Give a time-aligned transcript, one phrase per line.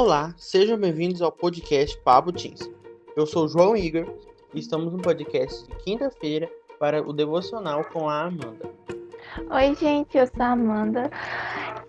[0.00, 2.70] Olá, sejam bem-vindos ao podcast Pablo Teens.
[3.16, 4.06] Eu sou João Igor
[4.54, 6.48] e estamos no podcast de quinta-feira
[6.78, 8.70] para o devocional com a Amanda.
[9.50, 11.10] Oi, gente, eu sou a Amanda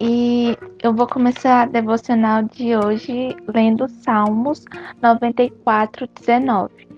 [0.01, 4.65] e eu vou começar a devocional de hoje lendo Salmos
[5.03, 6.88] 94, 19.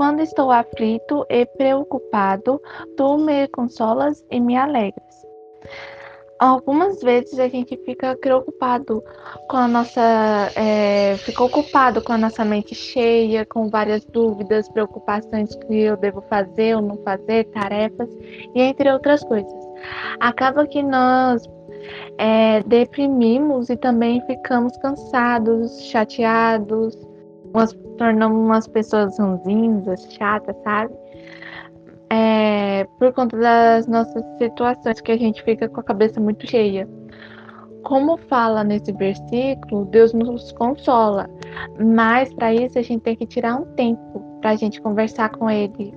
[0.00, 2.58] Quando estou aflito e preocupado,
[2.96, 5.26] tu me consolas e me alegras.
[6.38, 9.04] Algumas vezes a gente fica preocupado
[9.46, 10.00] com a nossa.
[10.56, 16.22] É, fica ocupado com a nossa mente cheia, com várias dúvidas, preocupações que eu devo
[16.30, 18.08] fazer ou não fazer, tarefas,
[18.54, 19.52] e entre outras coisas.
[20.18, 21.46] Acaba que nós
[22.16, 26.96] é, deprimimos e também ficamos cansados, chateados,
[27.52, 30.94] nós tornamos umas pessoas ranzinhas, chatas, sabe?
[32.08, 36.88] É, por conta das nossas situações que a gente fica com a cabeça muito cheia.
[37.84, 41.28] Como fala nesse versículo, Deus nos consola,
[41.78, 45.50] mas para isso a gente tem que tirar um tempo para a gente conversar com
[45.50, 45.94] Ele,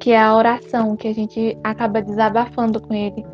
[0.00, 3.24] que é a oração, que a gente acaba desabafando com Ele.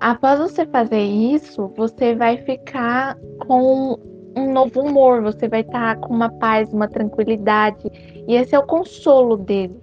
[0.00, 3.16] Após você fazer isso, você vai ficar
[3.46, 7.90] com um novo humor, você vai estar com uma paz, uma tranquilidade,
[8.26, 9.80] e esse é o consolo dele.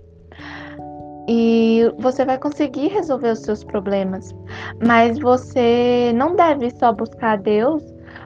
[1.28, 4.36] E você vai conseguir resolver os seus problemas,
[4.84, 7.84] mas você não deve só buscar Deus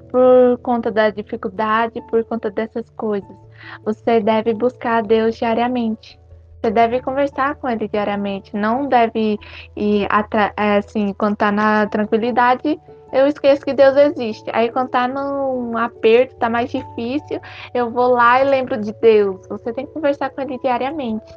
[0.09, 3.35] por conta da dificuldade, por conta dessas coisas.
[3.83, 6.19] Você deve buscar Deus diariamente.
[6.61, 8.55] Você deve conversar com ele diariamente.
[8.55, 9.37] Não deve
[9.75, 10.07] ir
[10.55, 12.79] assim, quando tá na tranquilidade,
[13.13, 14.49] eu esqueço que Deus existe.
[14.53, 17.39] Aí quando tá num aperto, tá mais difícil,
[17.73, 19.45] eu vou lá e lembro de Deus.
[19.47, 21.31] Você tem que conversar com ele diariamente.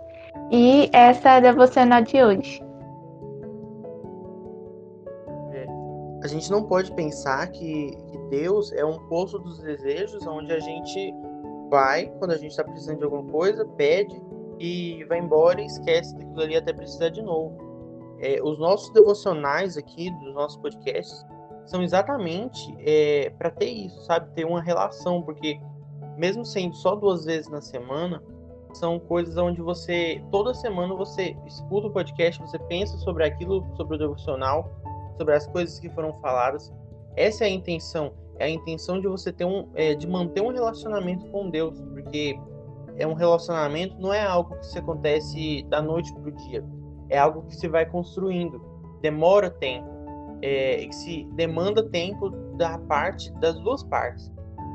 [0.50, 2.62] E essa é a devocional de hoje.
[5.52, 5.66] É,
[6.24, 10.60] a gente não pode pensar que, que Deus é um poço dos desejos onde a
[10.60, 11.14] gente
[11.68, 14.18] vai, quando a gente está precisando de alguma coisa, pede
[14.58, 17.54] e vai embora e esquece daquilo ali até precisar de novo.
[18.18, 21.26] É, os nossos devocionais aqui, dos nossos podcasts,
[21.66, 24.32] são exatamente é, para ter isso, sabe?
[24.34, 25.60] Ter uma relação, porque
[26.16, 28.22] mesmo sendo só duas vezes na semana,
[28.72, 33.96] são coisas onde você, toda semana você escuta o podcast, você pensa sobre aquilo, sobre
[33.96, 34.70] o devocional,
[35.16, 36.72] sobre as coisas que foram faladas.
[37.16, 40.52] Essa é a intenção, é a intenção de você ter um, é, de manter um
[40.52, 42.38] relacionamento com Deus, porque
[42.96, 46.64] é um relacionamento, não é algo que se acontece da noite para o dia,
[47.08, 48.60] é algo que se vai construindo,
[49.00, 49.95] demora tempo
[50.42, 54.30] é, que se demanda tempo da parte das duas partes,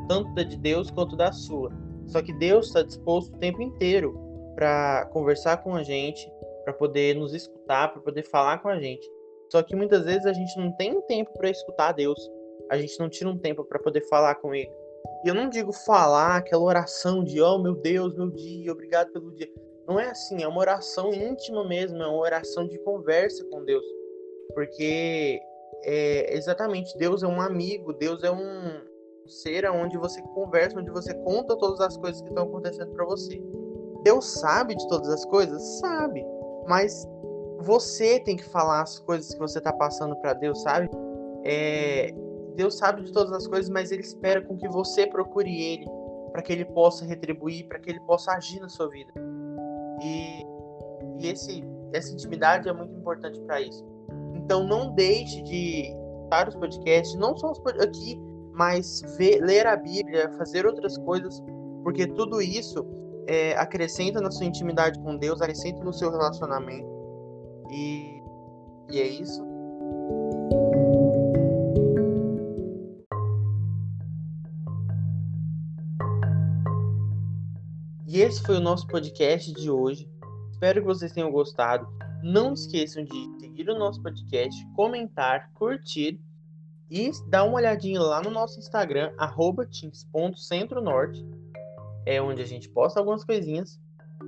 [0.07, 1.71] tanto da de Deus quanto da sua.
[2.07, 4.17] Só que Deus está disposto o tempo inteiro
[4.55, 6.29] para conversar com a gente,
[6.63, 9.09] para poder nos escutar, para poder falar com a gente.
[9.51, 12.19] Só que muitas vezes a gente não tem tempo para escutar Deus.
[12.69, 14.71] A gente não tira um tempo para poder falar com Ele.
[15.23, 19.31] E eu não digo falar aquela oração de, oh meu Deus, meu dia, obrigado pelo
[19.31, 19.49] dia.
[19.87, 23.83] Não é assim, é uma oração íntima mesmo, é uma oração de conversa com Deus.
[24.53, 25.39] Porque
[25.83, 28.81] é, exatamente, Deus é um amigo, Deus é um
[29.27, 33.41] ser onde você conversa, onde você conta todas as coisas que estão acontecendo para você.
[34.03, 35.61] Deus sabe de todas as coisas?
[35.79, 36.25] Sabe.
[36.67, 37.07] Mas
[37.59, 40.89] você tem que falar as coisas que você está passando para Deus, sabe?
[41.43, 42.11] É,
[42.55, 45.85] Deus sabe de todas as coisas, mas Ele espera com que você procure Ele
[46.31, 49.11] para que Ele possa retribuir, para que Ele possa agir na sua vida.
[50.01, 50.43] E,
[51.19, 51.63] e esse,
[51.93, 53.85] essa intimidade é muito importante para isso.
[54.43, 55.93] Então não deixe de
[56.31, 58.19] escutar os podcasts, não só os aqui,
[58.53, 61.41] mas ver, ler a Bíblia, fazer outras coisas,
[61.83, 62.85] porque tudo isso
[63.27, 66.87] é, acrescenta na sua intimidade com Deus, acrescenta no seu relacionamento.
[67.71, 68.21] E,
[68.91, 69.41] e é isso.
[78.07, 80.09] E esse foi o nosso podcast de hoje.
[80.51, 81.87] Espero que vocês tenham gostado.
[82.23, 86.19] Não esqueçam de seguir o nosso podcast, comentar, curtir
[86.89, 89.11] e dar uma olhadinha lá no nosso Instagram,
[89.71, 91.25] teams.centronorte,
[92.05, 93.79] é onde a gente posta algumas coisinhas.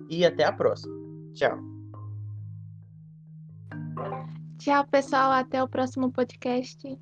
[0.10, 0.94] E até a próxima.
[1.34, 1.58] Tchau.
[4.58, 5.32] Tchau, pessoal.
[5.32, 6.98] Até o próximo podcast.